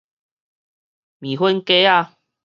[1.19, 2.17] 麵粉粿仔